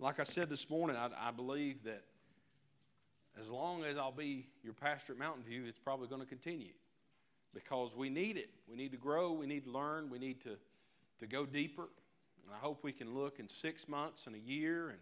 [0.00, 2.02] like I said this morning, I, I believe that
[3.38, 6.72] as long as I'll be your pastor at Mountain View, it's probably going to continue
[7.54, 8.48] because we need it.
[8.68, 10.56] We need to grow, we need to learn, we need to,
[11.18, 11.88] to go deeper.
[12.44, 14.98] And I hope we can look in six months and a year and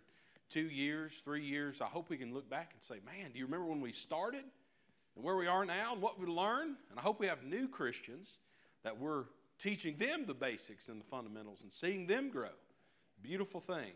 [0.51, 1.81] two years, three years.
[1.81, 4.45] I hope we can look back and say, man, do you remember when we started
[5.15, 6.75] and where we are now and what we learned?
[6.91, 8.39] And I hope we have new Christians
[8.83, 9.25] that we're
[9.61, 12.49] teaching them the basics and the fundamentals and seeing them grow.
[13.23, 13.93] Beautiful thing.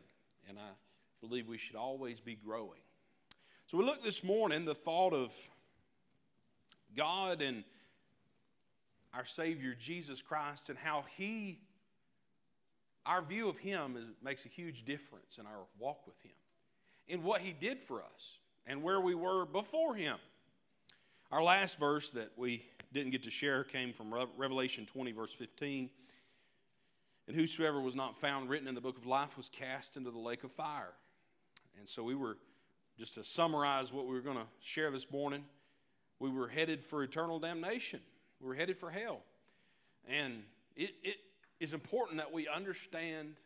[0.48, 0.70] And I
[1.22, 2.80] believe we should always be growing.
[3.66, 5.32] So we look this morning, the thought of
[6.96, 7.62] God and
[9.14, 11.60] our Savior Jesus Christ and how He,
[13.06, 16.32] our view of Him is, makes a huge difference in our walk with Him,
[17.06, 20.16] in what He did for us and where we were before Him.
[21.30, 25.88] Our last verse that we didn't get to share came from Revelation 20, verse 15.
[27.28, 30.18] And whosoever was not found written in the book of life was cast into the
[30.18, 30.92] lake of fire.
[31.78, 32.38] And so we were,
[32.98, 35.44] just to summarize what we were going to share this morning,
[36.18, 38.00] we were headed for eternal damnation.
[38.40, 39.22] We were headed for hell.
[40.08, 40.42] And
[40.76, 41.16] it, it
[41.60, 43.36] is important that we understand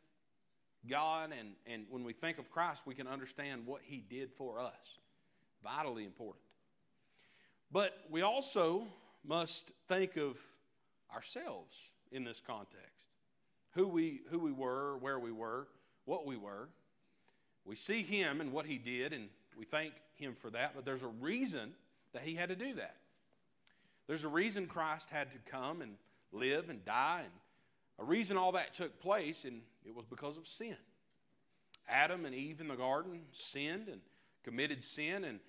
[0.88, 4.60] God, and, and when we think of Christ, we can understand what He did for
[4.60, 4.98] us.
[5.62, 6.44] Vitally important.
[7.72, 8.86] But we also
[9.24, 10.38] must think of
[11.12, 13.08] ourselves in this context
[13.76, 15.68] who we, who we were, where we were,
[16.06, 16.68] what we were.
[17.66, 19.28] We see him and what he did, and
[19.58, 21.74] we thank him for that, but there's a reason
[22.12, 22.96] that he had to do that.
[24.06, 25.96] There's a reason Christ had to come and
[26.32, 27.32] live and die, and
[27.98, 30.76] a reason all that took place, and it was because of sin.
[31.88, 34.00] Adam and Eve in the garden sinned and
[34.44, 35.40] committed sin, and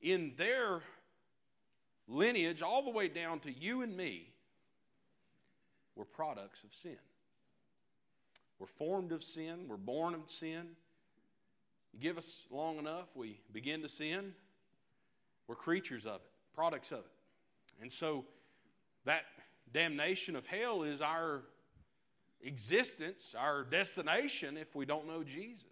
[0.00, 0.80] in their
[2.08, 4.28] lineage, all the way down to you and me,
[5.94, 6.96] were products of sin.
[8.58, 10.68] We're formed of sin, we're born of sin.
[11.96, 14.34] You give us long enough, we begin to sin.
[15.48, 17.12] We're creatures of it, products of it.
[17.80, 18.26] And so
[19.06, 19.22] that
[19.72, 21.40] damnation of hell is our
[22.42, 25.64] existence, our destination if we don't know Jesus.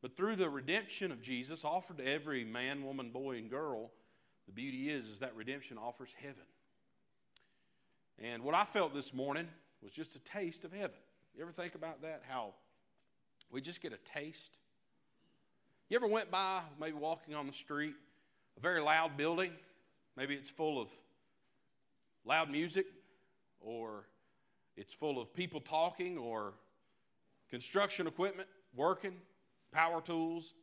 [0.00, 3.90] But through the redemption of Jesus offered to every man, woman, boy, and girl,
[4.46, 6.36] the beauty is, is that redemption offers heaven.
[8.18, 9.46] And what I felt this morning
[9.82, 10.96] was just a taste of heaven.
[11.36, 12.22] You ever think about that?
[12.26, 12.54] How
[13.50, 14.56] we just get a taste?
[15.90, 17.96] You ever went by, maybe walking on the street,
[18.56, 19.50] a very loud building?
[20.16, 20.88] Maybe it's full of
[22.24, 22.86] loud music,
[23.60, 24.04] or
[24.76, 26.52] it's full of people talking, or
[27.50, 29.16] construction equipment working,
[29.72, 30.54] power tools,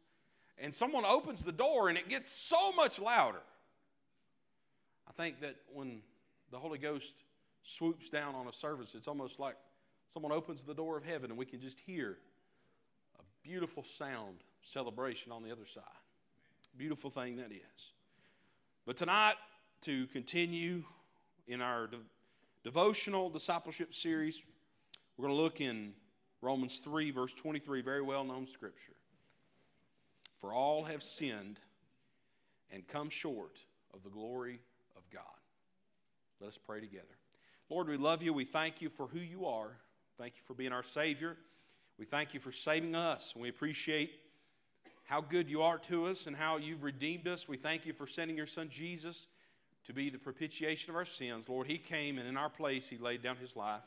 [0.60, 3.42] and someone opens the door and it gets so much louder.
[5.10, 6.04] I think that when
[6.52, 7.14] the Holy Ghost
[7.64, 9.58] swoops down on a service, it's almost like
[10.08, 12.18] someone opens the door of heaven and we can just hear
[13.20, 15.84] a beautiful sound celebration on the other side.
[16.78, 17.92] Beautiful thing that is.
[18.86, 19.36] But tonight,
[19.82, 20.84] to continue
[21.48, 21.98] in our de-
[22.64, 24.44] devotional discipleship series,
[25.18, 25.94] we're going to look in
[26.42, 28.94] Romans 3, verse 23, very well known scripture.
[30.40, 31.60] For all have sinned
[32.72, 33.58] and come short
[33.94, 34.60] of the glory
[34.96, 35.24] of God.
[36.40, 37.06] Let us pray together.
[37.70, 38.34] Lord, we love you.
[38.34, 39.72] We thank you for who you are.
[40.18, 41.36] Thank you for being our Savior.
[41.98, 43.36] We thank you for saving us.
[43.36, 44.12] We appreciate
[45.08, 47.48] how good you are to us and how you've redeemed us.
[47.48, 49.28] We thank you for sending your Son Jesus
[49.86, 51.48] to be the propitiation of our sins.
[51.48, 53.82] Lord, He came and in our place He laid down His life.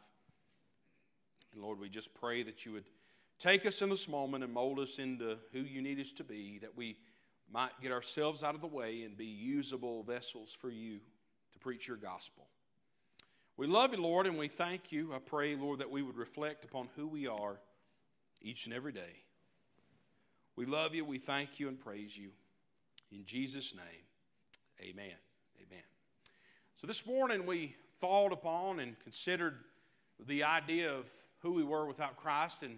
[1.52, 2.86] And Lord, we just pray that you would
[3.38, 6.58] take us in this moment and mold us into who you need us to be,
[6.62, 6.96] that we
[7.52, 11.00] might get ourselves out of the way and be usable vessels for you
[11.52, 12.46] to preach your gospel.
[13.58, 15.12] We love you, Lord, and we thank you.
[15.12, 17.60] I pray, Lord, that we would reflect upon who we are
[18.40, 19.24] each and every day.
[20.60, 22.32] We love you, we thank you, and praise you.
[23.10, 25.16] In Jesus' name, amen.
[25.56, 25.82] Amen.
[26.76, 29.54] So this morning we thought upon and considered
[30.26, 31.06] the idea of
[31.38, 32.76] who we were without Christ and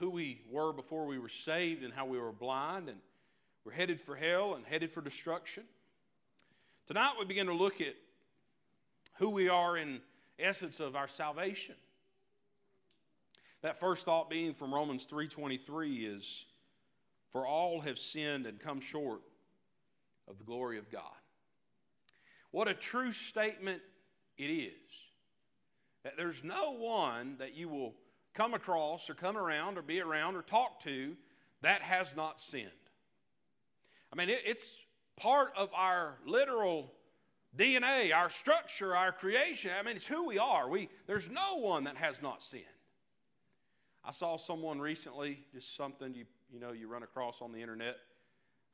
[0.00, 2.98] who we were before we were saved and how we were blind and
[3.64, 5.62] we're headed for hell and headed for destruction.
[6.88, 7.94] Tonight we begin to look at
[9.18, 10.00] who we are in
[10.36, 11.76] essence of our salvation.
[13.62, 16.44] That first thought being from Romans 3:23 is
[17.32, 19.20] for all have sinned and come short
[20.28, 21.02] of the glory of God.
[22.50, 23.82] What a true statement
[24.38, 24.72] it is.
[26.04, 27.94] That there's no one that you will
[28.34, 31.16] come across or come around or be around or talk to
[31.62, 32.70] that has not sinned.
[34.12, 34.80] I mean, it's
[35.16, 36.92] part of our literal
[37.56, 39.70] DNA, our structure, our creation.
[39.78, 40.68] I mean, it's who we are.
[40.68, 42.64] We, there's no one that has not sinned.
[44.04, 47.96] I saw someone recently, just something you, you know, you run across on the internet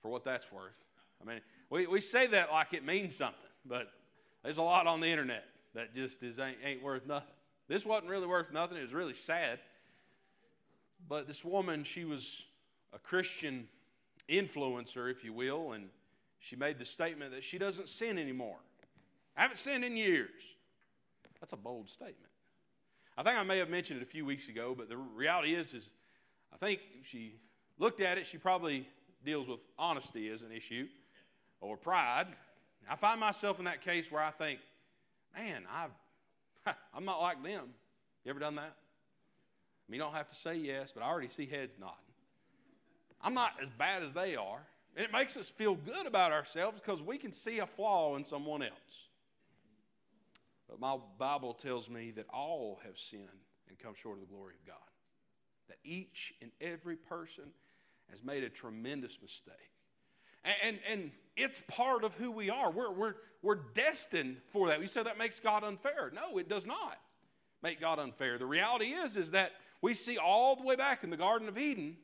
[0.00, 0.78] for what that's worth.
[1.20, 1.40] I mean,
[1.70, 3.88] we, we say that like it means something, but
[4.42, 7.34] there's a lot on the internet that just is ain't, ain't worth nothing.
[7.68, 8.76] This wasn't really worth nothing.
[8.76, 9.58] It was really sad.
[11.08, 12.44] But this woman, she was
[12.92, 13.68] a Christian
[14.28, 15.88] influencer, if you will, and
[16.38, 18.58] she made the statement that she doesn't sin anymore.
[19.36, 20.30] I haven't sinned in years.
[21.40, 22.30] That's a bold statement.
[23.16, 25.74] I think I may have mentioned it a few weeks ago, but the reality is,
[25.74, 25.90] is
[26.52, 27.36] I think she
[27.78, 28.88] looked at it, she probably
[29.24, 30.86] deals with honesty as an issue
[31.60, 32.26] or pride.
[32.88, 34.60] I find myself in that case where I think,
[35.36, 37.68] man, I've, I'm not like them.
[38.24, 38.72] You ever done that?
[38.72, 41.96] I mean, you don't have to say yes, but I already see heads nodding.
[43.20, 44.62] I'm not as bad as they are.
[44.96, 48.24] And it makes us feel good about ourselves because we can see a flaw in
[48.24, 49.08] someone else.
[50.68, 53.28] But my Bible tells me that all have sinned
[53.68, 54.91] and come short of the glory of God.
[55.68, 57.44] That each and every person
[58.10, 59.54] has made a tremendous mistake.
[60.44, 62.70] And, and, and it's part of who we are.
[62.70, 64.80] We're, we're, we're destined for that.
[64.80, 66.12] We say that makes God unfair.
[66.14, 66.98] No, it does not
[67.62, 68.38] make God unfair.
[68.38, 71.58] The reality is, is that we see all the way back in the Garden of
[71.58, 71.96] Eden.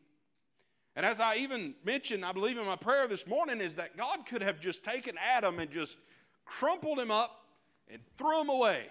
[0.97, 4.27] And as I even mentioned, I believe in my prayer this morning, is that God
[4.27, 5.99] could have just taken Adam and just
[6.45, 7.45] crumpled him up
[7.89, 8.87] and threw him away.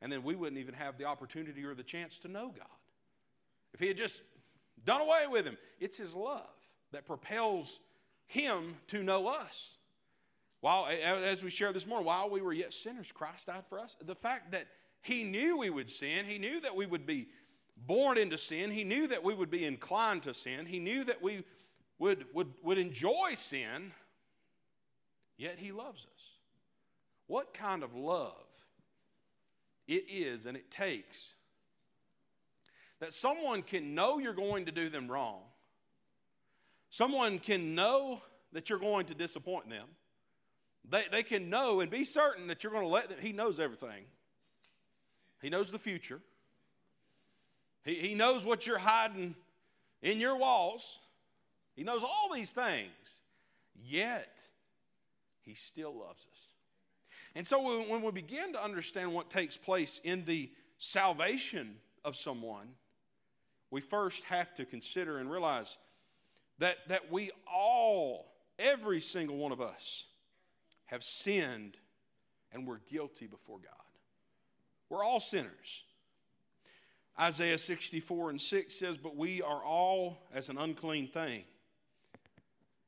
[0.00, 2.66] And then we wouldn't even have the opportunity or the chance to know God.
[3.74, 4.22] If he had just
[4.84, 6.48] done away with him, it's his love
[6.92, 7.80] that propels
[8.26, 9.76] him to know us.
[10.60, 13.96] While, as we shared this morning, while we were yet sinners, Christ died for us.
[14.04, 14.66] The fact that
[15.02, 17.28] he knew we would sin, he knew that we would be
[17.86, 21.22] born into sin, he knew that we would be inclined to sin, he knew that
[21.22, 21.44] we
[21.98, 23.92] would, would, would enjoy sin,
[25.36, 26.22] yet he loves us.
[27.28, 28.32] What kind of love
[29.86, 31.34] it is and it takes
[33.00, 35.40] that someone can know you're going to do them wrong,
[36.90, 38.20] someone can know
[38.52, 39.86] that you're going to disappoint them.
[40.90, 43.60] They, they can know and be certain that you're going to let them, he knows
[43.60, 44.04] everything.
[45.42, 46.20] He knows the future.
[47.84, 49.34] He, he knows what you're hiding
[50.02, 50.98] in your walls.
[51.76, 52.90] He knows all these things.
[53.86, 54.40] Yet,
[55.42, 56.48] He still loves us.
[57.34, 62.68] And so, when we begin to understand what takes place in the salvation of someone,
[63.70, 65.76] we first have to consider and realize
[66.58, 70.06] that, that we all, every single one of us,
[70.86, 71.76] have sinned
[72.52, 73.72] and we're guilty before God.
[74.88, 75.84] We're all sinners.
[77.20, 81.44] Isaiah 64 and 6 says, But we are all as an unclean thing,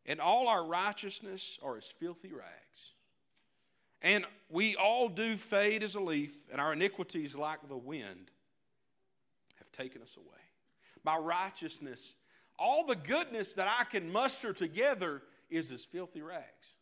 [0.07, 2.93] and all our righteousness are as filthy rags.
[4.03, 8.31] And we all do fade as a leaf, and our iniquities, like the wind,
[9.59, 10.27] have taken us away.
[11.05, 12.17] My righteousness,
[12.59, 16.75] all the goodness that I can muster together, is as filthy rags.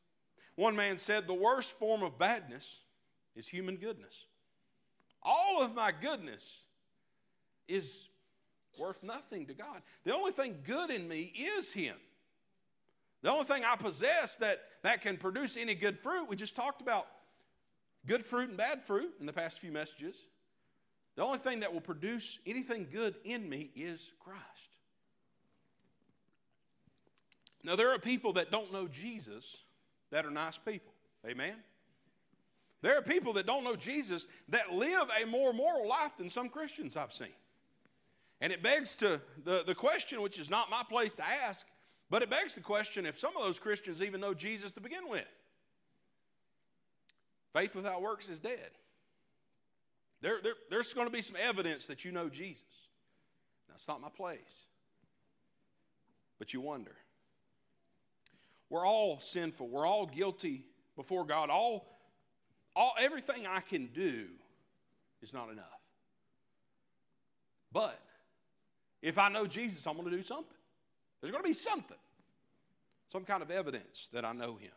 [0.56, 2.82] One man said, The worst form of badness
[3.36, 4.26] is human goodness.
[5.22, 6.62] All of my goodness
[7.66, 8.08] is
[8.78, 9.82] worth nothing to God.
[10.04, 11.96] The only thing good in me is Him.
[13.22, 16.80] The only thing I possess that, that can produce any good fruit, we just talked
[16.80, 17.06] about
[18.06, 20.16] good fruit and bad fruit in the past few messages.
[21.18, 24.78] The only thing that will produce anything good in me is Christ.
[27.64, 29.56] Now, there are people that don't know Jesus
[30.12, 30.92] that are nice people.
[31.26, 31.56] Amen?
[32.82, 36.48] There are people that don't know Jesus that live a more moral life than some
[36.48, 37.34] Christians I've seen.
[38.40, 41.66] And it begs to the, the question, which is not my place to ask,
[42.10, 45.08] but it begs the question if some of those Christians even know Jesus to begin
[45.08, 45.26] with.
[47.54, 48.70] Faith without works is dead.
[50.20, 52.88] There, there, there's going to be some evidence that you know Jesus.
[53.68, 54.66] Now, it's not my place.
[56.38, 56.96] But you wonder.
[58.70, 59.68] We're all sinful.
[59.68, 60.64] We're all guilty
[60.96, 61.50] before God.
[61.50, 61.86] All,
[62.74, 64.26] all, everything I can do
[65.22, 65.64] is not enough.
[67.72, 67.98] But
[69.02, 70.56] if I know Jesus, I'm going to do something.
[71.20, 71.96] There's going to be something,
[73.10, 74.70] some kind of evidence that I know Him.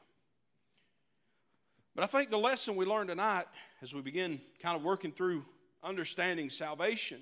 [1.96, 3.46] But I think the lesson we learned tonight,
[3.82, 5.46] as we begin kind of working through
[5.84, 7.22] understanding salvation,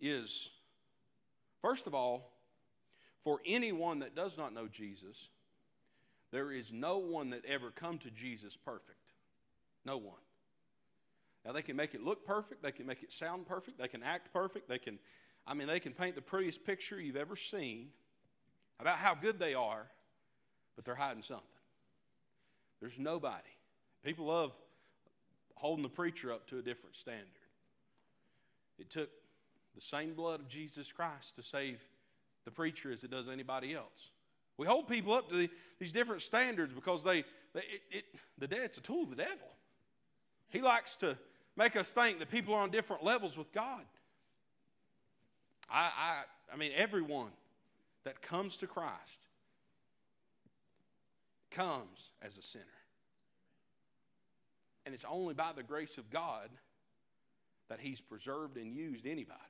[0.00, 0.50] is
[1.60, 2.30] first of all,
[3.24, 5.30] for anyone that does not know Jesus,
[6.30, 9.12] there is no one that ever come to Jesus perfect.
[9.84, 10.14] No one.
[11.44, 14.02] Now, they can make it look perfect, they can make it sound perfect, they can
[14.02, 14.98] act perfect, they can,
[15.46, 17.90] I mean, they can paint the prettiest picture you've ever seen
[18.80, 19.86] about how good they are,
[20.74, 21.46] but they're hiding something.
[22.80, 23.42] There's nobody.
[24.04, 24.52] People love
[25.54, 27.26] holding the preacher up to a different standard.
[28.78, 29.10] It took
[29.74, 31.80] the same blood of Jesus Christ to save
[32.44, 34.10] the preacher as it does anybody else.
[34.58, 38.04] We hold people up to the, these different standards because they, they it, it,
[38.38, 39.48] the debt's a tool of the devil.
[40.48, 41.18] He likes to
[41.56, 43.82] make us think that people are on different levels with God.
[45.70, 47.30] I, I, I mean, everyone
[48.04, 49.26] that comes to Christ
[51.56, 52.64] comes as a sinner.
[54.84, 56.48] And it's only by the grace of God
[57.68, 59.40] that He's preserved and used anybody.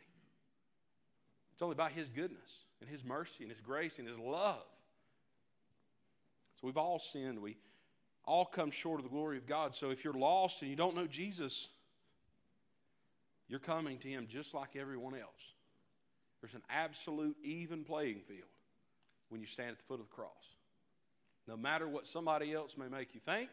[1.53, 4.65] It's only by His goodness and His mercy and His grace and His love.
[6.61, 7.41] So we've all sinned.
[7.41, 7.57] We
[8.25, 9.75] all come short of the glory of God.
[9.75, 11.69] So if you're lost and you don't know Jesus,
[13.49, 15.53] you're coming to Him just like everyone else.
[16.41, 18.49] There's an absolute even playing field
[19.29, 20.56] when you stand at the foot of the cross.
[21.49, 23.50] No matter what somebody else may make you think,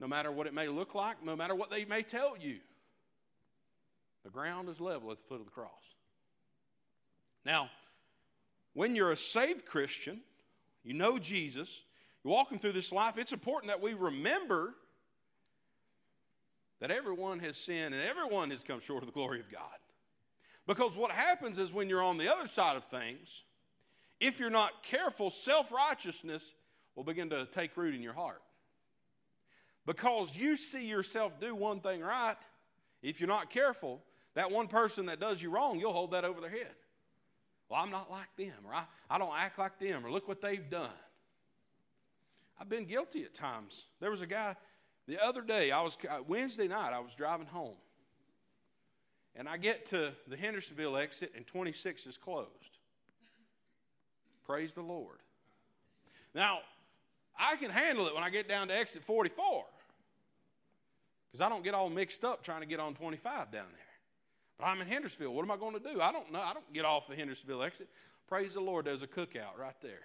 [0.00, 2.58] no matter what it may look like, no matter what they may tell you,
[4.24, 5.70] the ground is level at the foot of the cross.
[7.44, 7.70] Now,
[8.74, 10.20] when you're a saved Christian,
[10.84, 11.82] you know Jesus,
[12.24, 14.74] you're walking through this life, it's important that we remember
[16.80, 19.62] that everyone has sinned and everyone has come short of the glory of God.
[20.66, 23.44] Because what happens is when you're on the other side of things,
[24.20, 26.54] if you're not careful, self righteousness
[26.94, 28.42] will begin to take root in your heart.
[29.86, 32.36] Because you see yourself do one thing right,
[33.02, 34.00] if you're not careful,
[34.34, 36.74] that one person that does you wrong, you'll hold that over their head.
[37.68, 40.40] Well, I'm not like them, or I, I don't act like them, or look what
[40.40, 40.90] they've done.
[42.60, 43.86] I've been guilty at times.
[43.98, 44.56] There was a guy
[45.08, 47.76] the other day, I was uh, Wednesday night, I was driving home.
[49.34, 52.78] And I get to the Hendersonville exit, and 26 is closed.
[54.44, 55.18] Praise the Lord.
[56.34, 56.60] Now,
[57.38, 59.64] I can handle it when I get down to exit 44
[61.30, 63.82] because I don't get all mixed up trying to get on 25 down there.
[64.58, 65.32] But I'm in Hendersonville.
[65.34, 66.00] What am I going to do?
[66.00, 66.40] I don't know.
[66.40, 67.88] I don't get off the Hendersonville exit.
[68.28, 70.00] Praise the Lord, there's a cookout right there.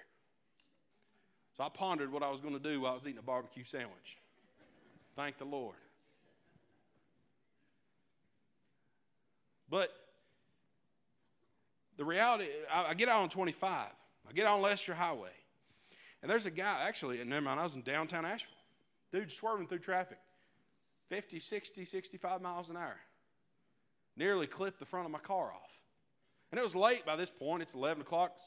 [1.55, 3.63] So I pondered what I was going to do while I was eating a barbecue
[3.63, 4.17] sandwich.
[5.15, 5.75] Thank the Lord.
[9.69, 9.91] But
[11.98, 13.88] the reality, I, get out on 25.
[14.29, 15.31] I get on Leicester Highway.
[16.21, 18.53] And there's a guy, actually, never mind, I was in downtown Asheville.
[19.12, 20.17] Dude swerving through traffic
[21.09, 22.97] 50, 60, 65 miles an hour.
[24.17, 25.79] Nearly clipped the front of my car off.
[26.51, 27.62] And it was late by this point.
[27.62, 28.38] It's 11 o'clock.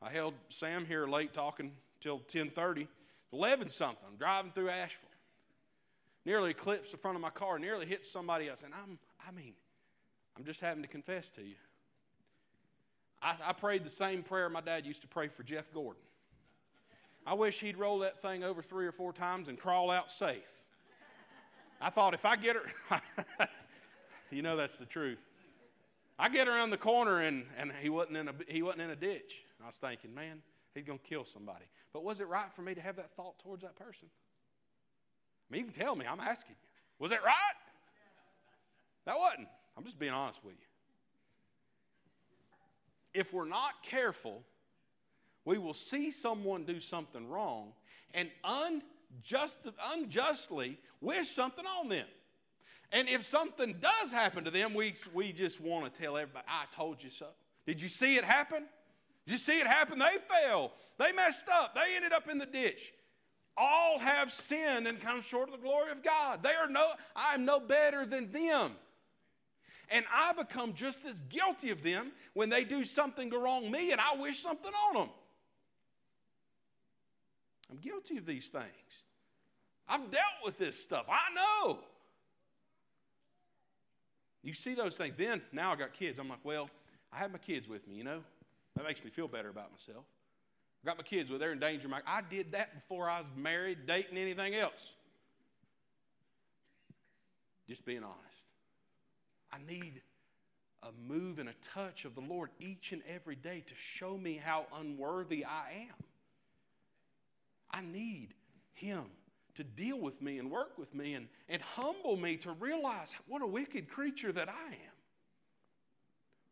[0.00, 2.86] I held Sam here late talking till 10.30.
[3.32, 4.04] 11 something.
[4.08, 5.08] I'm driving through Asheville.
[6.24, 7.58] Nearly clips the front of my car.
[7.58, 8.62] Nearly hits somebody else.
[8.62, 9.54] And I'm, I mean,
[10.36, 11.56] I'm just having to confess to you.
[13.20, 16.02] I, I prayed the same prayer my dad used to pray for Jeff Gordon.
[17.26, 20.62] I wish he'd roll that thing over three or four times and crawl out safe.
[21.80, 23.00] I thought if I get her,
[24.30, 25.18] you know that's the truth.
[26.18, 28.96] I get around the corner and, and he, wasn't in a, he wasn't in a
[28.96, 29.44] ditch.
[29.62, 30.42] I was thinking, man,
[30.74, 31.64] he's going to kill somebody.
[31.92, 34.08] But was it right for me to have that thought towards that person?
[35.48, 36.68] I mean, you can tell me, I'm asking you.
[36.98, 37.34] Was it right?
[39.06, 39.48] That wasn't.
[39.76, 40.66] I'm just being honest with you.
[43.20, 44.42] If we're not careful,
[45.48, 47.72] we will see someone do something wrong
[48.12, 52.04] and unjust, unjustly wish something on them.
[52.92, 56.64] And if something does happen to them, we, we just want to tell everybody, I
[56.70, 57.28] told you so.
[57.66, 58.64] Did you see it happen?
[59.24, 59.98] Did you see it happen?
[59.98, 60.72] They fell.
[60.98, 61.74] They messed up.
[61.74, 62.92] They ended up in the ditch.
[63.56, 66.42] All have sinned and come short of the glory of God.
[66.42, 68.72] They are no, I am no better than them.
[69.90, 74.00] And I become just as guilty of them when they do something wrong me and
[74.02, 75.08] I wish something on them.
[77.70, 78.64] I'm guilty of these things.
[79.88, 81.06] I've dealt with this stuff.
[81.08, 81.78] I know.
[84.42, 85.16] You see those things.
[85.16, 86.18] Then, now I got kids.
[86.18, 86.70] I'm like, well,
[87.12, 88.20] I have my kids with me, you know?
[88.76, 90.04] That makes me feel better about myself.
[90.82, 91.88] I got my kids with, they're in danger.
[91.88, 94.92] My, I did that before I was married, dating, anything else.
[97.66, 98.18] Just being honest.
[99.52, 100.00] I need
[100.82, 104.40] a move and a touch of the Lord each and every day to show me
[104.42, 106.04] how unworthy I am.
[107.70, 108.34] I need
[108.72, 109.04] Him
[109.54, 113.42] to deal with me and work with me and, and humble me to realize what
[113.42, 114.96] a wicked creature that I am.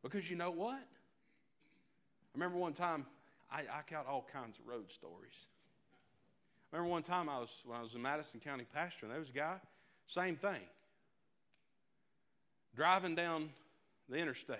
[0.02, 0.75] Because you know what?
[0.75, 3.06] I remember one time,
[3.50, 5.46] I, I got all kinds of road stories.
[6.73, 9.20] I remember one time I was when I was in Madison County pastor, and there
[9.20, 9.56] was a guy,
[10.06, 10.61] same thing
[12.76, 13.49] driving down
[14.08, 14.58] the interstate.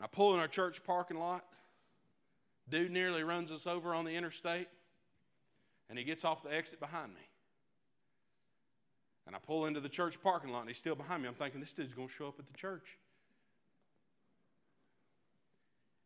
[0.00, 1.44] I pull in our church parking lot.
[2.68, 4.68] Dude nearly runs us over on the interstate,
[5.90, 7.20] and he gets off the exit behind me.
[9.26, 11.28] And I pull into the church parking lot and he's still behind me.
[11.28, 12.96] I'm thinking, this dude's going to show up at the church.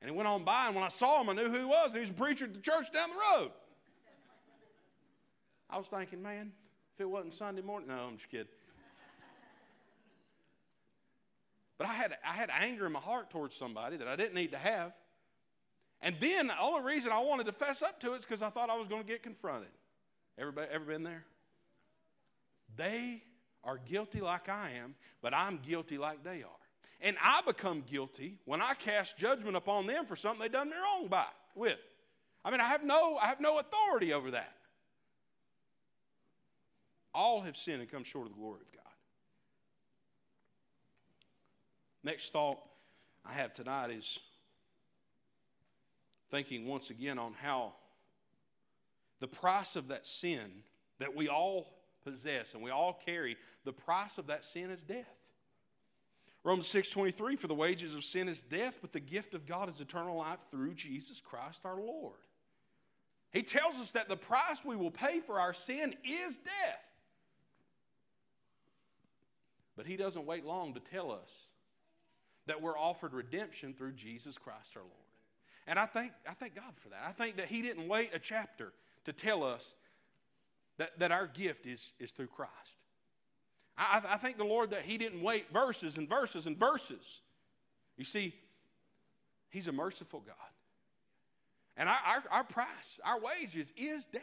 [0.00, 1.92] And he went on by, and when I saw him, I knew who he was.
[1.92, 3.50] And he was a preacher at the church down the road.
[5.70, 6.52] I was thinking, man,
[6.94, 8.48] if it wasn't Sunday morning, no, I'm just kidding.
[11.78, 14.52] But I had, I had anger in my heart towards somebody that I didn't need
[14.52, 14.92] to have.
[16.04, 18.50] And then the only reason I wanted to fess up to it is because I
[18.50, 19.70] thought I was going to get confronted.
[20.38, 21.24] Everybody ever been there?
[22.76, 23.22] They
[23.64, 26.60] are guilty like I am, but I'm guilty like they are.
[27.00, 30.76] And I become guilty when I cast judgment upon them for something they've done me
[30.76, 31.78] wrong by with.
[32.44, 34.52] I mean, I have no, I have no authority over that.
[37.14, 38.82] All have sinned and come short of the glory of God.
[42.02, 42.58] Next thought
[43.24, 44.18] I have tonight is
[46.30, 47.74] thinking once again on how
[49.20, 50.62] the price of that sin
[50.98, 51.66] that we all
[52.04, 55.30] possess and we all carry, the price of that sin is death.
[56.42, 59.80] Romans 6:23 for the wages of sin is death, but the gift of God is
[59.80, 62.18] eternal life through Jesus Christ our Lord.
[63.32, 66.90] He tells us that the price we will pay for our sin is death.
[69.76, 71.48] But he doesn't wait long to tell us
[72.46, 75.03] that we're offered redemption through Jesus Christ our Lord.
[75.66, 77.00] And I thank, I thank God for that.
[77.06, 78.72] I think that He didn't wait a chapter
[79.04, 79.74] to tell us
[80.78, 82.52] that, that our gift is, is through Christ.
[83.76, 87.22] I, I thank the Lord that He didn't wait verses and verses and verses.
[87.96, 88.34] You see,
[89.50, 90.34] He's a merciful God.
[91.76, 94.22] And our, our, our price, our wages is death.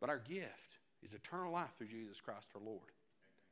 [0.00, 2.80] But our gift is eternal life through Jesus Christ our Lord.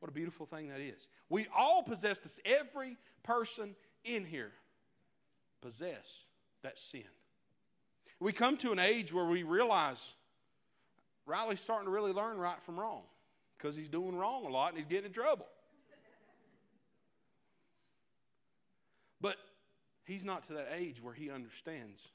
[0.01, 1.09] What a beautiful thing that is.
[1.29, 2.39] We all possess this.
[2.45, 4.53] Every person in here
[5.65, 6.25] possess
[6.63, 7.05] that sin.
[8.21, 10.13] We come to an age where we realize
[11.27, 13.03] Riley's starting to really learn right from wrong
[13.57, 15.47] because he's doing wrong a lot and he's getting in trouble.
[19.23, 19.37] But
[20.05, 22.09] he's not to that age where he understands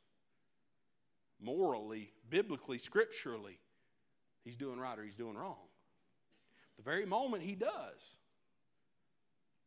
[1.41, 3.57] morally, biblically, scripturally,
[4.43, 5.57] he's doing right or he's doing wrong.
[6.77, 8.15] The very moment he does,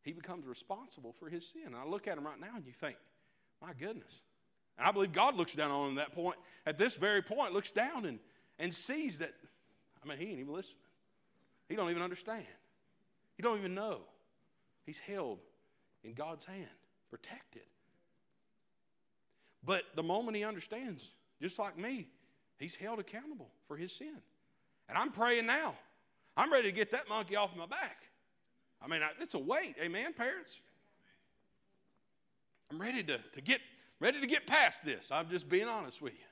[0.03, 1.67] he becomes responsible for his sin.
[1.67, 2.95] And I look at him right now and you think,
[3.65, 4.21] my goodness.
[4.77, 7.53] And I believe God looks down on him at that point, at this very point,
[7.53, 8.19] looks down and,
[8.59, 9.33] and sees that,
[10.03, 10.83] I mean, he ain't even listening.
[11.69, 12.45] He don't even understand.
[13.35, 14.01] He don't even know.
[14.85, 15.39] He's held
[16.03, 16.67] in God's hand,
[17.09, 17.63] protected.
[19.65, 22.07] But the moment he understands, just like me,
[22.59, 24.17] he's held accountable for his sin.
[24.89, 25.75] And I'm praying now
[26.35, 28.09] I'm ready to get that monkey off my back.
[28.81, 30.61] I mean, it's a weight, amen, parents?
[32.73, 33.61] I'm ready to, to get
[33.99, 35.11] ready to get past this.
[35.11, 36.25] I'm just being honest with you.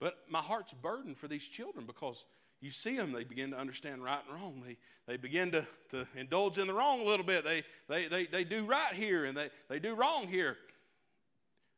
[0.00, 2.24] But my heart's burdened for these children because
[2.60, 4.64] you see them, they begin to understand right and wrong.
[4.66, 7.44] They, they begin to, to indulge in the wrong a little bit.
[7.44, 10.56] They, they, they, they do right here and they, they do wrong here.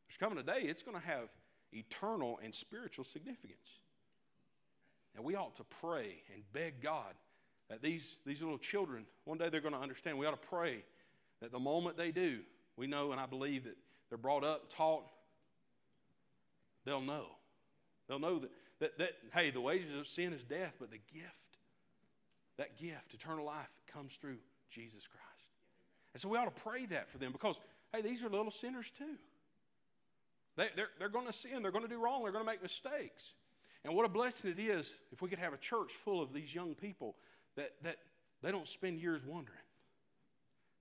[0.07, 1.29] There's coming a day, it's going to have
[1.71, 3.81] eternal and spiritual significance.
[5.15, 7.13] And we ought to pray and beg God
[7.69, 10.17] that these, these little children, one day they're going to understand.
[10.17, 10.83] We ought to pray
[11.41, 12.39] that the moment they do,
[12.77, 13.75] we know and I believe that
[14.09, 15.09] they're brought up, taught,
[16.85, 17.25] they'll know.
[18.07, 21.57] They'll know that, that, that, hey, the wages of sin is death, but the gift,
[22.57, 24.37] that gift, eternal life, comes through
[24.69, 25.23] Jesus Christ.
[26.13, 27.59] And so we ought to pray that for them because,
[27.93, 29.17] hey, these are little sinners too.
[30.55, 32.61] They, they're, they're going to sin, they're going to do wrong, they're going to make
[32.61, 33.33] mistakes.
[33.83, 36.53] And what a blessing it is if we could have a church full of these
[36.53, 37.15] young people
[37.55, 37.97] that, that
[38.41, 39.57] they don't spend years wondering.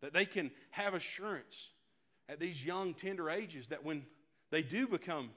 [0.00, 1.70] That they can have assurance
[2.28, 4.04] at these young, tender ages that when
[4.50, 5.30] they do become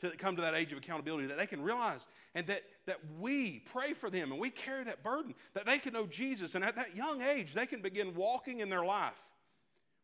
[0.00, 3.62] to come to that age of accountability, that they can realize and that, that we
[3.70, 6.54] pray for them and we carry that burden, that they can know Jesus.
[6.54, 9.20] And at that young age, they can begin walking in their life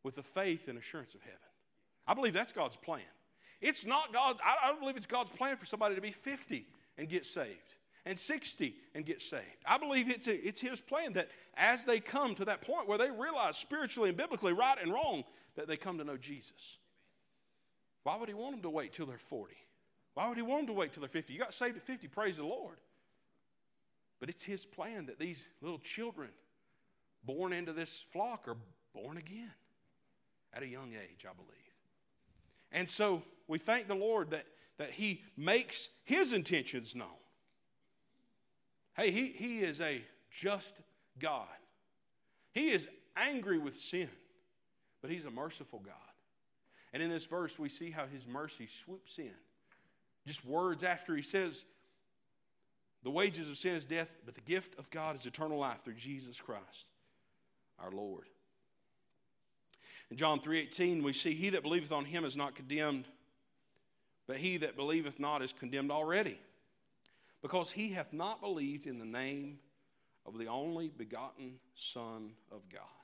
[0.02, 1.38] with the faith and assurance of heaven.
[2.06, 3.00] I believe that's God's plan.
[3.60, 6.66] It's not God, I don't believe it's God's plan for somebody to be 50
[6.98, 9.42] and get saved and 60 and get saved.
[9.66, 12.98] I believe it's, a, it's His plan that as they come to that point where
[12.98, 15.24] they realize spiritually and biblically right and wrong,
[15.56, 16.78] that they come to know Jesus.
[18.02, 19.54] Why would He want them to wait till they're 40?
[20.14, 21.32] Why would He want them to wait till they're 50?
[21.32, 22.76] You got saved at 50, praise the Lord.
[24.20, 26.30] But it's His plan that these little children
[27.24, 28.56] born into this flock are
[28.94, 29.52] born again
[30.54, 31.50] at a young age, I believe.
[32.72, 34.46] And so we thank the Lord that,
[34.78, 37.08] that He makes His intentions known.
[38.96, 40.80] Hey, he, he is a just
[41.18, 41.46] God.
[42.52, 44.08] He is angry with sin,
[45.06, 45.94] but He's a merciful God.
[46.92, 49.30] And in this verse, we see how His mercy swoops in.
[50.26, 51.64] Just words after He says,
[53.04, 55.94] The wages of sin is death, but the gift of God is eternal life through
[55.94, 56.88] Jesus Christ,
[57.78, 58.24] our Lord.
[60.10, 63.06] In John 3:18 we see he that believeth on him is not condemned,
[64.26, 66.40] but he that believeth not is condemned already,
[67.42, 69.60] because he hath not believed in the name
[70.24, 72.95] of the only begotten Son of God.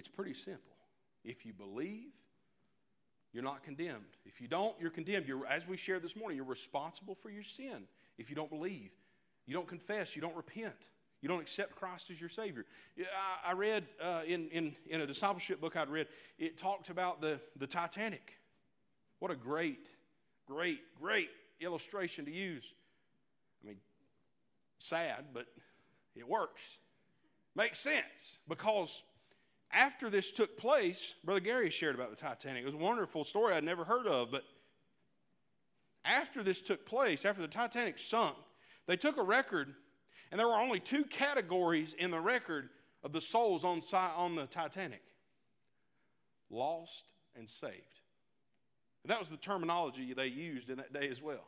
[0.00, 0.72] It's pretty simple.
[1.26, 2.08] If you believe,
[3.34, 4.16] you're not condemned.
[4.24, 5.26] If you don't, you're condemned.
[5.28, 7.82] You're, as we shared this morning, you're responsible for your sin
[8.16, 8.92] if you don't believe.
[9.44, 10.88] You don't confess, you don't repent.
[11.20, 12.64] You don't accept Christ as your Savior.
[13.46, 16.06] I, read uh, in, in, in a discipleship book I'd read,
[16.38, 18.38] it talked about the, the Titanic.
[19.18, 19.94] What a great,
[20.46, 21.28] great, great
[21.60, 22.72] illustration to use.
[23.62, 23.76] I mean,
[24.78, 25.44] sad, but
[26.16, 26.78] it works.
[27.54, 29.02] Makes sense because
[29.72, 32.62] after this took place, Brother Gary shared about the Titanic.
[32.62, 34.44] It was a wonderful story I'd never heard of, but
[36.04, 38.36] after this took place, after the Titanic sunk,
[38.86, 39.74] they took a record
[40.30, 42.70] and there were only two categories in the record
[43.02, 45.02] of the souls on, on the Titanic
[46.50, 47.04] lost
[47.36, 47.74] and saved.
[49.02, 51.46] And that was the terminology they used in that day as well.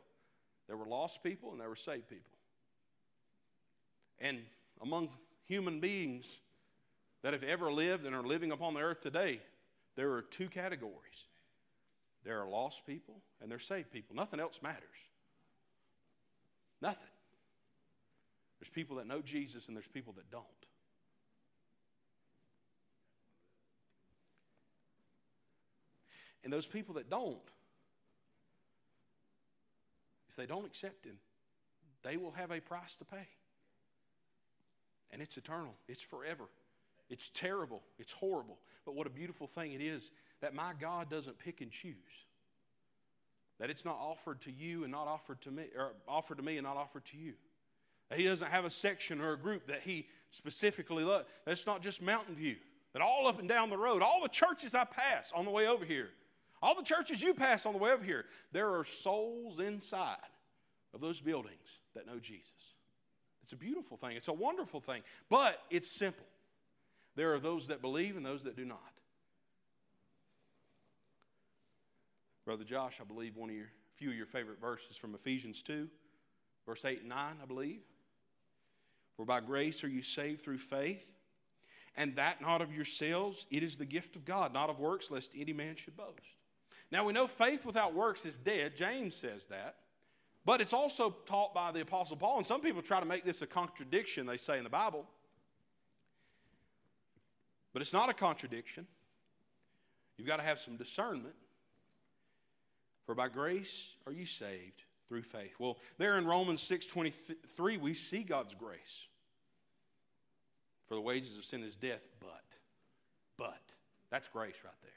[0.67, 2.31] There were lost people and there were saved people.
[4.19, 4.39] And
[4.81, 5.09] among
[5.45, 6.39] human beings
[7.23, 9.39] that have ever lived and are living upon the earth today,
[9.95, 11.25] there are two categories
[12.23, 14.15] there are lost people and there are saved people.
[14.15, 14.79] Nothing else matters.
[16.81, 17.09] Nothing.
[18.59, 20.45] There's people that know Jesus and there's people that don't.
[26.43, 27.37] And those people that don't,
[30.29, 31.17] if they don't accept Him,
[32.03, 33.27] they will have a price to pay.
[35.11, 36.45] And it's eternal, it's forever.
[37.13, 38.57] It's terrible, it's horrible.
[38.85, 40.09] But what a beautiful thing it is
[40.41, 41.93] that my God doesn't pick and choose.
[43.59, 46.57] That it's not offered to you and not offered to me, or offered to me
[46.57, 47.33] and not offered to you.
[48.09, 51.25] That he doesn't have a section or a group that he specifically loves.
[51.45, 52.55] That's not just Mountain View.
[52.93, 55.67] That all up and down the road, all the churches I pass on the way
[55.67, 56.09] over here,
[56.63, 60.17] all the churches you pass on the way over here, there are souls inside
[60.95, 62.73] of those buildings that know Jesus.
[63.43, 64.17] It's a beautiful thing.
[64.17, 66.25] It's a wonderful thing, but it's simple.
[67.15, 68.79] There are those that believe and those that do not.
[72.45, 75.87] Brother Josh, I believe one of your few of your favorite verses from Ephesians 2,
[76.65, 77.81] verse 8 and 9, I believe.
[79.15, 81.13] For by grace are you saved through faith,
[81.95, 85.33] and that not of yourselves, it is the gift of God, not of works, lest
[85.37, 86.37] any man should boast.
[86.91, 88.75] Now we know faith without works is dead.
[88.75, 89.75] James says that.
[90.45, 93.41] But it's also taught by the Apostle Paul, and some people try to make this
[93.41, 95.05] a contradiction, they say in the Bible.
[97.73, 98.87] But it's not a contradiction.
[100.17, 101.35] You've got to have some discernment.
[103.05, 105.55] For by grace are you saved through faith.
[105.59, 109.07] Well, there in Romans 6:23 we see God's grace.
[110.87, 112.57] For the wages of sin is death, but
[113.37, 113.75] but
[114.09, 114.91] that's grace right there.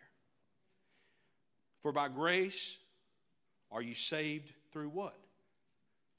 [1.80, 2.78] For by grace
[3.72, 5.16] are you saved through what?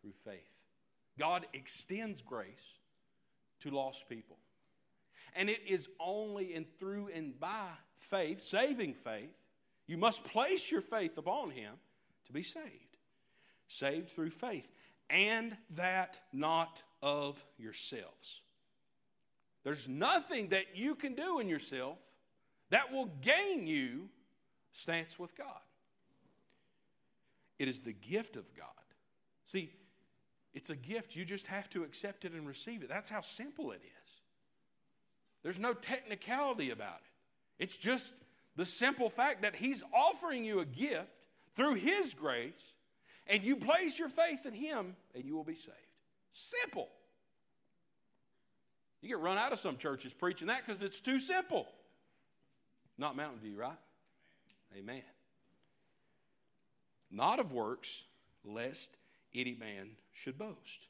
[0.02, 0.62] Through faith.
[1.18, 2.78] God extends grace
[3.62, 4.38] to lost people.
[5.36, 9.36] And it is only and through and by faith, saving faith,
[9.86, 11.74] you must place your faith upon Him
[12.26, 12.88] to be saved
[13.68, 14.72] saved through faith,
[15.10, 18.42] and that not of yourselves.
[19.64, 21.98] There's nothing that you can do in yourself
[22.70, 24.10] that will gain you
[24.72, 25.48] stance with God.
[27.60, 28.68] It is the gift of God.
[29.46, 29.72] See,
[30.54, 31.16] it's a gift.
[31.16, 32.90] You just have to accept it and receive it.
[32.90, 33.97] That's how simple it is.
[35.48, 37.64] There's no technicality about it.
[37.64, 38.14] It's just
[38.58, 41.08] the simple fact that He's offering you a gift
[41.56, 42.74] through His grace
[43.28, 45.78] and you place your faith in Him, and you will be saved.
[46.34, 46.90] Simple.
[49.00, 51.66] You get run out of some churches preaching that because it's too simple.
[52.98, 53.72] Not Mountain View, right?
[54.78, 55.02] Amen.
[57.10, 58.04] Not of works,
[58.44, 58.98] lest
[59.34, 60.88] any man should boast.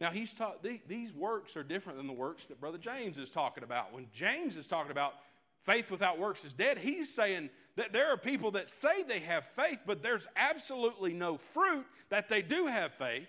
[0.00, 3.64] Now, he's taught these works are different than the works that Brother James is talking
[3.64, 3.92] about.
[3.92, 5.14] When James is talking about
[5.60, 9.44] faith without works is dead, he's saying that there are people that say they have
[9.44, 13.28] faith, but there's absolutely no fruit that they do have faith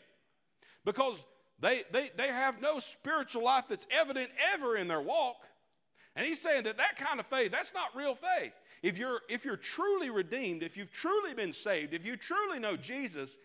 [0.86, 1.26] because
[1.60, 5.46] they, they, they have no spiritual life that's evident ever in their walk.
[6.16, 8.54] And he's saying that that kind of faith, that's not real faith.
[8.84, 12.78] If you're, if you're truly redeemed, if you've truly been saved, if you truly know
[12.78, 13.38] Jesus,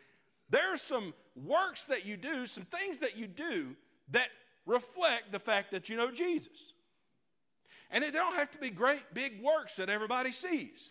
[0.50, 3.74] there's some works that you do, some things that you do
[4.10, 4.28] that
[4.66, 6.72] reflect the fact that you know Jesus.
[7.90, 10.90] And it don't have to be great big works that everybody sees.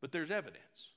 [0.00, 0.90] But there's evidence.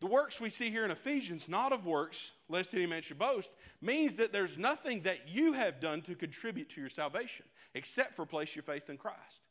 [0.00, 3.50] The works we see here in Ephesians, not of works, lest any man should boast,
[3.80, 8.26] means that there's nothing that you have done to contribute to your salvation except for
[8.26, 9.45] place your faith in Christ.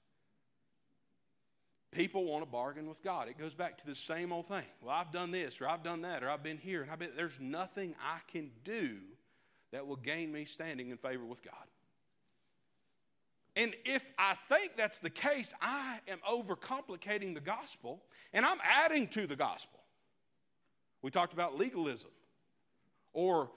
[1.96, 3.30] People want to bargain with God.
[3.30, 4.66] It goes back to the same old thing.
[4.82, 7.12] Well, I've done this, or I've done that, or I've been here, and I've been.
[7.16, 8.98] There's nothing I can do
[9.72, 11.54] that will gain me standing in favor with God.
[13.56, 18.04] And if I think that's the case, I am overcomplicating the gospel
[18.34, 19.80] and I'm adding to the gospel.
[21.02, 22.12] We talked about legalism
[23.14, 23.50] or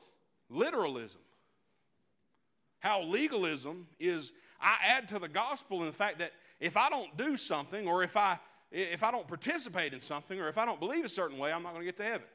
[0.48, 1.20] literalism.
[2.78, 7.16] How legalism is I add to the gospel in the fact that if I don't
[7.16, 8.38] do something or if I
[8.70, 11.62] if I don't participate in something or if I don't believe a certain way, I'm
[11.62, 12.26] not going to get to heaven.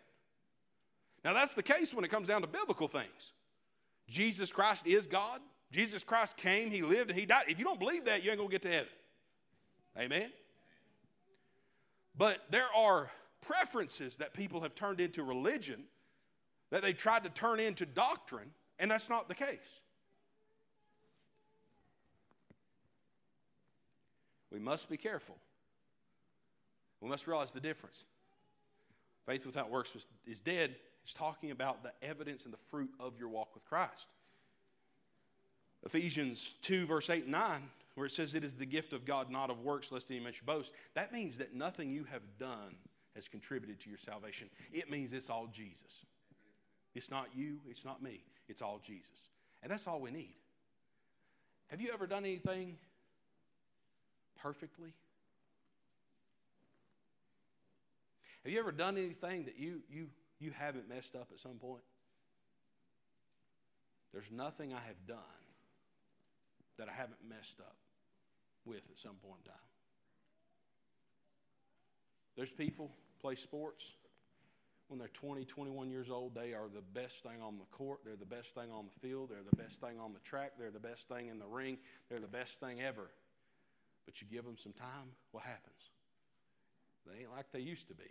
[1.24, 3.34] Now that's the case when it comes down to biblical things.
[4.08, 5.42] Jesus Christ is God.
[5.72, 7.46] Jesus Christ came, He lived, and He died.
[7.48, 8.92] If you don't believe that, you ain't going to get to heaven.
[9.98, 10.32] Amen?
[12.18, 15.84] But there are preferences that people have turned into religion
[16.70, 19.82] that they tried to turn into doctrine, and that's not the case.
[24.54, 25.36] We must be careful.
[27.02, 28.06] We must realize the difference.
[29.26, 30.76] Faith without works is dead.
[31.02, 34.08] It's talking about the evidence and the fruit of your walk with Christ.
[35.86, 37.62] Ephesians 2, verse 8 and 9,
[37.96, 40.32] where it says, It is the gift of God, not of works, lest any man
[40.32, 40.72] should boast.
[40.94, 42.76] That means that nothing you have done
[43.16, 44.50] has contributed to your salvation.
[44.72, 46.06] It means it's all Jesus.
[46.96, 49.30] It's not you, it's not me, it's all Jesus.
[49.62, 50.36] And that's all we need.
[51.68, 52.78] Have you ever done anything
[54.44, 54.94] perfectly?
[58.44, 61.82] Have you ever done anything that you, you, you haven't messed up at some point?
[64.12, 65.18] There's nothing I have done
[66.78, 67.76] that I haven't messed up
[68.66, 69.60] with at some point in time.
[72.36, 73.94] There's people play sports
[74.94, 78.02] when they're 20, 21 years old, they are the best thing on the court.
[78.06, 79.30] They're the best thing on the field.
[79.32, 80.52] They're the best thing on the track.
[80.60, 81.78] They're the best thing in the ring.
[82.10, 83.10] They're the best thing ever.
[84.06, 85.90] But you give them some time, what happens?
[87.08, 88.04] They ain't like they used to be.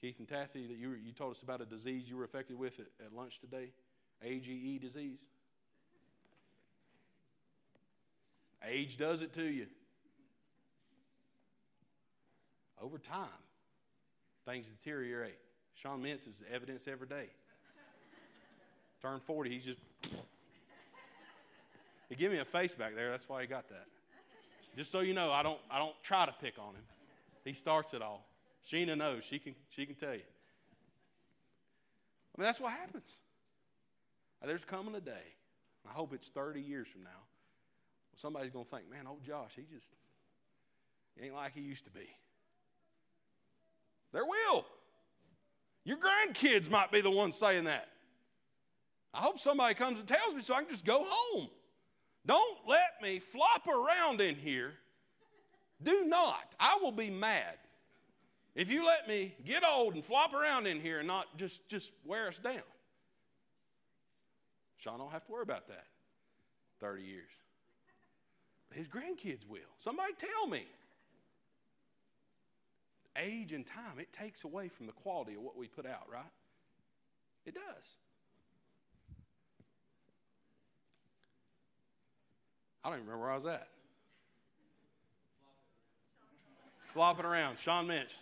[0.00, 2.80] Keith and Taffy, that you, you told us about a disease you were affected with
[2.80, 3.70] at, at lunch today.
[4.24, 5.20] AGE disease.
[8.68, 9.66] Age does it to you.
[12.80, 13.28] Over time,
[14.44, 15.38] things deteriorate.
[15.74, 17.28] Sean Mintz is evidence every day.
[19.00, 19.80] Turned 40, he's just.
[22.12, 23.86] He gave me a face back there, that's why he got that.
[24.76, 26.82] Just so you know, I don't, I don't try to pick on him.
[27.42, 28.26] He starts it all.
[28.70, 30.20] Sheena knows, she can, she can tell you.
[32.34, 33.20] I mean, that's what happens.
[34.44, 35.24] There's coming a day,
[35.88, 37.22] I hope it's 30 years from now,
[38.14, 39.90] somebody's going to think, man, old Josh, he just
[41.18, 42.10] he ain't like he used to be.
[44.12, 44.66] There will.
[45.84, 47.88] Your grandkids might be the ones saying that.
[49.14, 51.48] I hope somebody comes and tells me so I can just go home.
[52.26, 54.72] Don't let me flop around in here.
[55.82, 56.54] Do not.
[56.60, 57.58] I will be mad
[58.54, 61.90] if you let me get old and flop around in here and not just, just
[62.04, 62.62] wear us down.
[64.76, 65.86] Sean don't have to worry about that
[66.80, 67.30] 30 years.
[68.68, 69.60] But his grandkids will.
[69.78, 70.66] Somebody tell me.
[73.16, 76.24] Age and time, it takes away from the quality of what we put out, right?
[77.44, 77.96] It does.
[82.84, 83.68] I don't even remember where I was at.
[86.92, 87.58] Flopping around.
[87.58, 88.14] Sean Minch.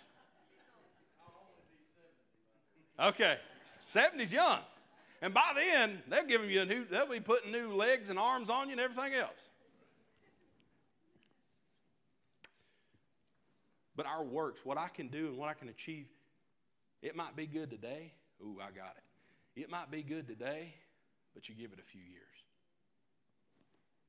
[2.98, 3.38] Okay.
[3.86, 4.58] 70's young.
[5.22, 8.48] And by then, they're giving you a new, they'll be putting new legs and arms
[8.48, 9.50] on you and everything else.
[13.96, 16.06] But our works, what I can do and what I can achieve,
[17.02, 18.12] it might be good today.
[18.42, 19.60] Ooh, I got it.
[19.60, 20.72] It might be good today,
[21.34, 22.39] but you give it a few years.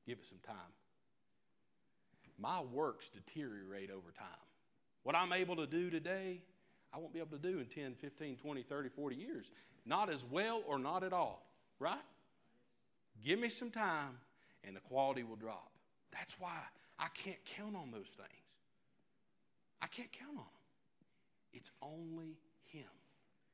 [0.06, 0.56] Give it some time.
[2.38, 4.26] My works deteriorate over time.
[5.04, 6.40] What I'm able to do today,
[6.92, 9.46] I won't be able to do in 10, 15, 20, 30, 40 years.
[9.86, 11.44] Not as well or not at all,
[11.78, 11.98] right?
[13.24, 14.18] Give me some time
[14.64, 15.70] and the quality will drop.
[16.12, 16.56] That's why
[16.98, 18.28] I can't count on those things.
[19.80, 20.44] I can't count on them.
[21.52, 22.36] It's only
[22.66, 22.90] Him,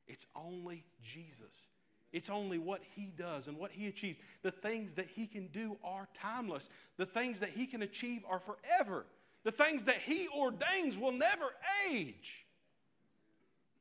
[0.07, 1.69] it's only Jesus.
[2.13, 4.19] It's only what He does and what He achieves.
[4.43, 8.41] The things that He can do are timeless, the things that He can achieve are
[8.41, 9.07] forever.
[9.45, 11.47] The things that He ordains will never
[11.91, 12.47] age.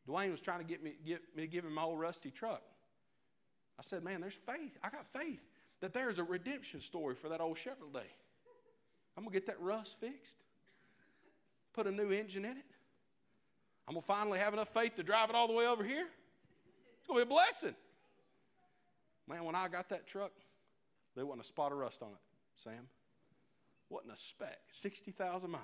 [0.08, 2.62] Dwayne was trying to get me, get me to give him my old rusty truck.
[3.78, 4.78] I said, Man, there's faith.
[4.84, 5.42] I got faith
[5.82, 8.10] that there's a redemption story for that old Chevrolet.
[9.16, 10.38] I'm going to get that rust fixed,
[11.74, 12.66] put a new engine in it.
[13.88, 16.08] I'm going to finally have enough faith to drive it all the way over here.
[17.00, 17.76] It's going to be a blessing.
[19.28, 20.32] Man, when I got that truck,
[21.16, 22.16] there wasn't a spot of rust on it,
[22.56, 22.88] Sam.
[23.90, 24.60] Wasn't a speck.
[24.72, 25.64] 60,000 miles.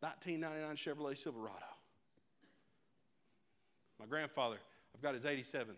[0.00, 1.54] 1999 Chevrolet Silverado.
[3.98, 4.58] My grandfather,
[4.94, 5.74] I've got his 87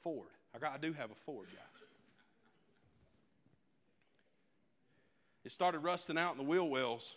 [0.00, 0.28] Ford.
[0.54, 1.64] I, got, I do have a Ford, guys.
[5.44, 7.14] It started rusting out in the wheel wells,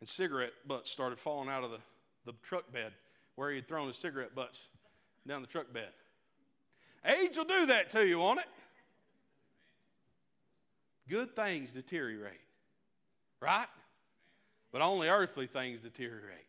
[0.00, 1.78] and cigarette butts started falling out of the,
[2.26, 2.92] the truck bed
[3.36, 4.68] where he had thrown his cigarette butts
[5.26, 5.88] down the truck bed.
[7.04, 8.46] Age will do that to you, won't it?
[11.08, 12.40] Good things deteriorate,
[13.40, 13.66] right?
[14.70, 16.46] But only earthly things deteriorate.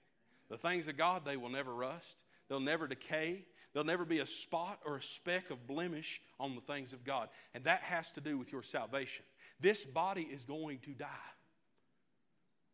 [0.50, 4.28] The things of God, they will never rust, they'll never decay, there'll never be a
[4.28, 7.30] spot or a speck of blemish on the things of God.
[7.56, 9.26] And that has to do with your salvation.
[9.60, 11.08] This body is going to die.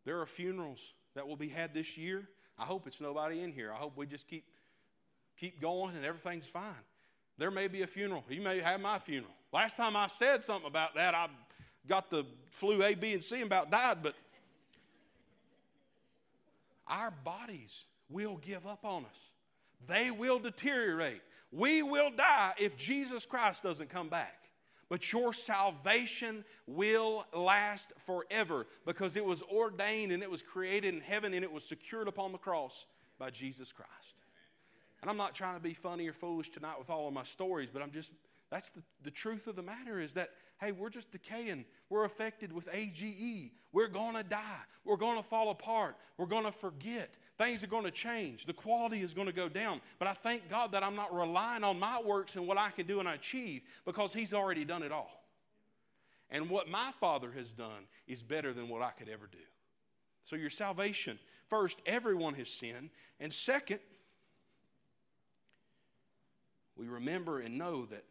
[0.05, 2.27] There are funerals that will be had this year.
[2.57, 3.71] I hope it's nobody in here.
[3.71, 4.43] I hope we just keep
[5.37, 6.63] keep going and everything's fine.
[7.39, 8.23] There may be a funeral.
[8.29, 9.33] You may have my funeral.
[9.53, 11.27] Last time I said something about that, I
[11.87, 14.13] got the flu A, B, and C and about died, but
[16.85, 19.31] our bodies will give up on us.
[19.87, 21.21] They will deteriorate.
[21.51, 24.35] We will die if Jesus Christ doesn't come back.
[24.89, 30.99] But your salvation will last forever because it was ordained and it was created in
[30.99, 32.85] heaven and it was secured upon the cross
[33.17, 34.15] by Jesus Christ.
[35.01, 37.69] And I'm not trying to be funny or foolish tonight with all of my stories,
[37.71, 38.11] but I'm just,
[38.49, 41.65] that's the, the truth of the matter is that, hey, we're just decaying.
[41.89, 43.51] We're affected with AGE.
[43.71, 44.61] We're going to die.
[44.83, 45.95] We're going to fall apart.
[46.17, 47.13] We're going to forget.
[47.37, 48.45] Things are going to change.
[48.45, 49.79] The quality is going to go down.
[49.97, 52.85] But I thank God that I'm not relying on my works and what I can
[52.85, 55.23] do and I achieve because He's already done it all.
[56.29, 59.37] And what my Father has done is better than what I could ever do.
[60.23, 62.89] So, your salvation, first, everyone has sinned.
[63.19, 63.79] And second,
[66.79, 68.05] we remember and know that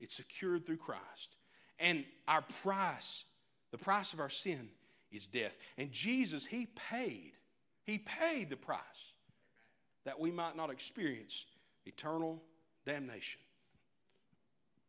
[0.00, 1.36] it's secured through Christ.
[1.78, 3.24] And our price,
[3.70, 4.68] the price of our sin,
[5.12, 5.56] is death.
[5.78, 7.32] And Jesus, He paid,
[7.84, 9.12] He paid the price
[10.04, 11.46] that we might not experience
[11.84, 12.42] eternal
[12.86, 13.40] damnation.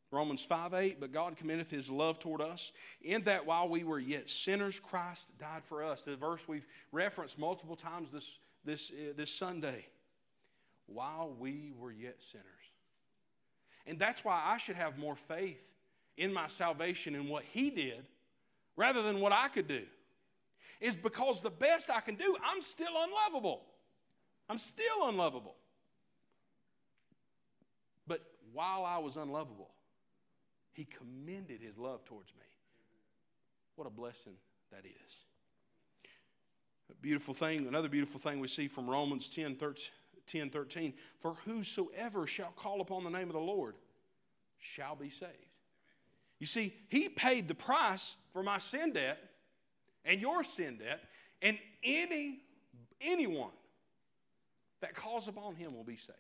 [0.09, 3.99] Romans 5 8, but God commendeth his love toward us, in that while we were
[3.99, 6.03] yet sinners, Christ died for us.
[6.03, 9.85] The verse we've referenced multiple times this, this, uh, this Sunday.
[10.85, 12.45] While we were yet sinners.
[13.87, 15.61] And that's why I should have more faith
[16.17, 18.05] in my salvation and what He did
[18.75, 19.83] rather than what I could do.
[20.79, 23.63] Is because the best I can do, I'm still unlovable.
[24.49, 25.55] I'm still unlovable.
[28.07, 28.21] But
[28.53, 29.71] while I was unlovable,
[30.73, 32.45] He commended His love towards me.
[33.75, 34.33] What a blessing
[34.71, 35.15] that is.
[36.91, 39.89] A beautiful thing, another beautiful thing we see from Romans 10 13
[40.27, 40.93] 10 13.
[41.19, 43.75] For whosoever shall call upon the name of the Lord
[44.59, 45.31] shall be saved.
[46.39, 49.17] You see, he paid the price for my sin debt
[50.05, 51.01] and your sin debt,
[51.41, 52.41] and any
[53.01, 53.51] anyone
[54.81, 56.17] that calls upon him will be saved.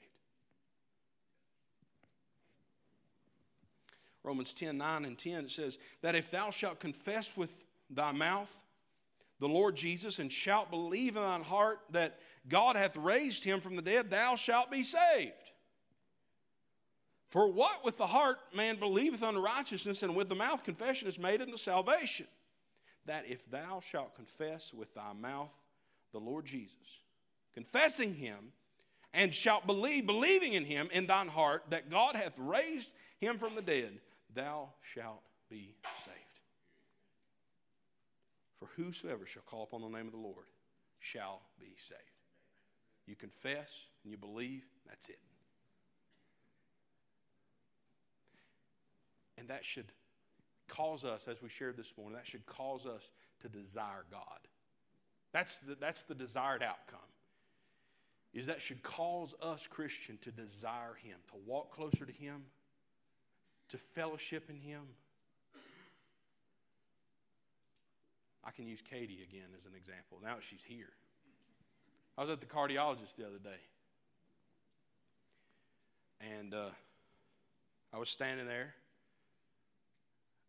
[4.23, 8.63] Romans 10 9 and 10 says that if thou shalt confess with thy mouth
[9.39, 13.75] the Lord Jesus, and shalt believe in thine heart that God hath raised him from
[13.75, 15.33] the dead, thou shalt be saved.
[17.29, 21.19] For what with the heart man believeth unto righteousness, and with the mouth confession is
[21.19, 22.27] made unto salvation.
[23.05, 25.53] That if thou shalt confess with thy mouth
[26.13, 27.01] the Lord Jesus,
[27.53, 28.53] confessing him,
[29.13, 33.55] and shalt believe, believing in him in thine heart, that God hath raised him from
[33.55, 33.99] the dead,
[34.33, 36.26] thou shalt be saved.
[38.59, 40.45] For whosoever shall call upon the name of the Lord
[40.99, 42.01] shall be saved.
[43.05, 45.19] You confess and you believe, that's it.
[49.37, 49.85] And that should
[50.67, 54.39] cause us, as we shared this morning, that should cause us to desire God.
[55.31, 56.99] That's the, that's the desired outcome.
[58.33, 62.43] Is that should cause us, Christian, to desire Him, to walk closer to Him,
[63.69, 64.81] to fellowship in Him.
[68.47, 70.19] I can use Katie again as an example.
[70.23, 70.93] Now she's here.
[72.17, 73.59] I was at the cardiologist the other day.
[76.21, 76.69] And uh,
[77.93, 78.73] I was standing there.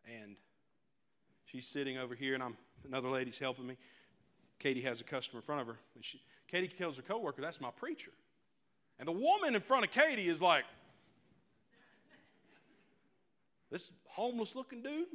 [0.07, 0.37] And
[1.45, 2.55] she's sitting over here, and I'm
[2.87, 3.75] another lady's helping me.
[4.59, 5.75] Katie has a customer in front of her.
[5.95, 8.11] And she, Katie tells her coworker, That's my preacher.
[8.97, 10.63] And the woman in front of Katie is like,
[13.69, 15.05] This homeless looking dude?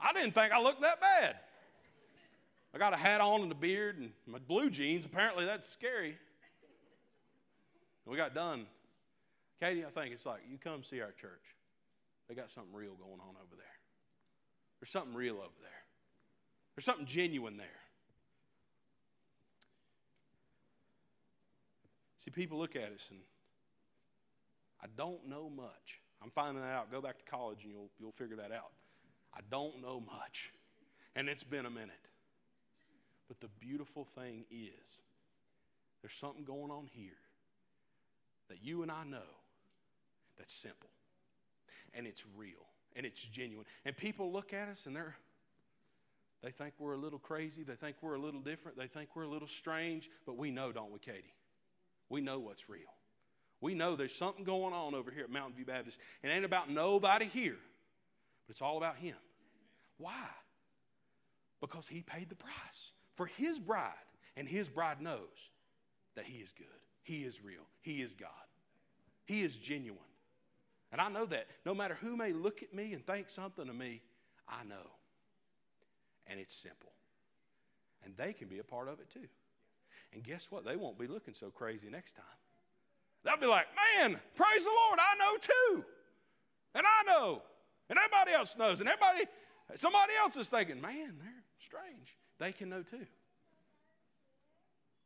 [0.00, 1.36] I didn't think I looked that bad.
[2.74, 5.04] I got a hat on and a beard and my blue jeans.
[5.04, 6.16] Apparently, that's scary.
[8.04, 8.66] We got done.
[9.60, 11.40] Katie, I think it's like, you come see our church.
[12.28, 13.64] They got something real going on over there.
[14.80, 15.70] There's something real over there.
[16.74, 17.66] There's something genuine there.
[22.18, 23.20] See, people look at us and
[24.82, 26.00] I don't know much.
[26.22, 26.90] I'm finding that out.
[26.90, 28.72] Go back to college and you'll, you'll figure that out.
[29.32, 30.52] I don't know much.
[31.14, 32.03] And it's been a minute.
[33.28, 35.02] But the beautiful thing is,
[36.02, 37.12] there's something going on here
[38.48, 39.26] that you and I know
[40.36, 40.90] that's simple
[41.94, 43.66] and it's real and it's genuine.
[43.84, 45.16] And people look at us and they're
[46.42, 49.22] they think we're a little crazy, they think we're a little different, they think we're
[49.22, 51.32] a little strange, but we know, don't we, Katie?
[52.10, 52.92] We know what's real.
[53.62, 55.98] We know there's something going on over here at Mountain View Baptist.
[56.22, 57.56] It ain't about nobody here,
[58.46, 59.16] but it's all about Him.
[59.96, 60.26] Why?
[61.62, 63.92] Because He paid the price for His bride,
[64.36, 65.50] and His bride knows
[66.16, 66.66] that He is good,
[67.02, 68.30] He is real, He is God,
[69.24, 70.00] He is genuine.
[70.92, 73.74] And I know that no matter who may look at me and think something of
[73.74, 74.00] me,
[74.48, 74.90] I know.
[76.28, 76.92] And it's simple.
[78.04, 79.26] And they can be a part of it too.
[80.12, 80.64] And guess what?
[80.64, 82.24] They won't be looking so crazy next time.
[83.24, 83.66] They'll be like,
[83.98, 85.84] man, praise the Lord, I know too.
[86.74, 87.42] And I know.
[87.88, 88.80] And everybody else knows.
[88.80, 89.24] And everybody,
[89.74, 92.16] somebody else is thinking, man, they're strange.
[92.38, 93.06] They can know too.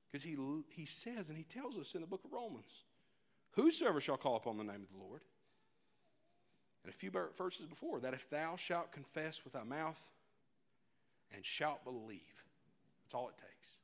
[0.07, 0.37] Because he,
[0.71, 2.85] he says and he tells us in the book of Romans,
[3.53, 5.21] Whosoever shall call upon the name of the Lord
[6.85, 10.01] and a few verses before that if thou shalt confess with thy mouth
[11.35, 12.45] and shalt believe,
[13.03, 13.78] that's all it takes.